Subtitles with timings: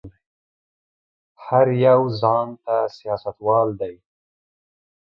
[1.45, 3.95] هر يو ځان ته سياستوال دی.